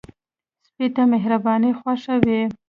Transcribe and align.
سپي 0.67 0.87
ته 0.95 1.01
مهرباني 1.13 1.71
خوښ 1.79 2.03
وي. 2.25 2.41